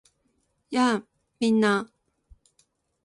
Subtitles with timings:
[0.71, 1.03] やあ！
[1.39, 1.87] みんな